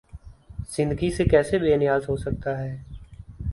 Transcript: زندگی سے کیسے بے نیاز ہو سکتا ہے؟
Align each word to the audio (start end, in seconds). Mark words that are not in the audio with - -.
زندگی 0.69 1.09
سے 1.11 1.23
کیسے 1.23 1.59
بے 1.59 1.75
نیاز 1.77 2.09
ہو 2.09 2.15
سکتا 2.17 2.57
ہے؟ 2.59 2.75